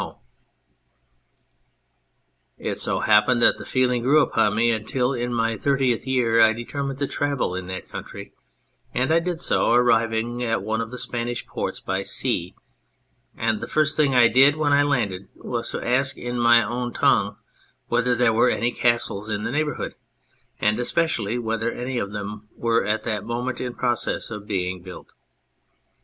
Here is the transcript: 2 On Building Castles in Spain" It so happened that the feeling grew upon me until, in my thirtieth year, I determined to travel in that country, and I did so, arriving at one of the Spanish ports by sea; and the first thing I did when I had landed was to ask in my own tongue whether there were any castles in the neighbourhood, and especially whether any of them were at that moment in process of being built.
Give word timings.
2 0.01 0.03
On 0.03 0.07
Building 0.07 0.21
Castles 0.21 0.27
in 2.57 2.63
Spain" 2.63 2.71
It 2.71 2.75
so 2.79 2.99
happened 3.01 3.41
that 3.43 3.57
the 3.59 3.65
feeling 3.67 4.01
grew 4.01 4.23
upon 4.23 4.55
me 4.55 4.71
until, 4.71 5.13
in 5.13 5.31
my 5.31 5.55
thirtieth 5.55 6.07
year, 6.07 6.41
I 6.41 6.53
determined 6.53 6.97
to 6.97 7.05
travel 7.07 7.53
in 7.53 7.67
that 7.67 7.87
country, 7.87 8.33
and 8.95 9.13
I 9.13 9.19
did 9.19 9.39
so, 9.39 9.69
arriving 9.71 10.41
at 10.43 10.63
one 10.63 10.81
of 10.81 10.89
the 10.89 10.97
Spanish 10.97 11.45
ports 11.45 11.79
by 11.79 12.01
sea; 12.01 12.55
and 13.37 13.59
the 13.59 13.67
first 13.67 13.95
thing 13.95 14.15
I 14.15 14.27
did 14.27 14.55
when 14.55 14.73
I 14.73 14.77
had 14.77 14.87
landed 14.87 15.27
was 15.35 15.69
to 15.69 15.87
ask 15.87 16.17
in 16.17 16.39
my 16.39 16.63
own 16.63 16.93
tongue 16.93 17.37
whether 17.89 18.15
there 18.15 18.33
were 18.33 18.49
any 18.49 18.71
castles 18.71 19.29
in 19.29 19.43
the 19.43 19.51
neighbourhood, 19.51 19.93
and 20.59 20.79
especially 20.79 21.37
whether 21.37 21.69
any 21.71 21.99
of 21.99 22.11
them 22.11 22.49
were 22.55 22.83
at 22.87 23.03
that 23.03 23.23
moment 23.23 23.61
in 23.61 23.75
process 23.75 24.31
of 24.31 24.47
being 24.47 24.81
built. 24.81 25.13